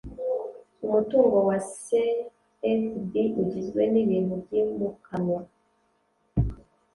umutungo 0.85 1.37
wa 1.47 1.57
sfb 1.79 3.11
ugizwe 3.41 3.81
n’ibintu 3.93 4.33
byimukanwa 4.43 5.39